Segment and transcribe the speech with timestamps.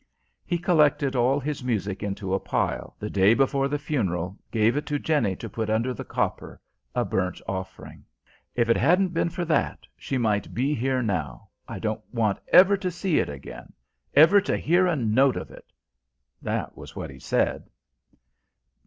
[0.47, 4.87] He collected all his music into a pile, the day before the funeral, gave it
[4.87, 6.59] to Jenny to put under the copper
[6.95, 8.03] a burnt offering.
[8.55, 11.49] "If it hadn't been for that, she might be here now.
[11.67, 13.73] I don't want ever to see it again
[14.15, 15.71] ever to hear a note of it!"
[16.41, 17.69] That was what he said.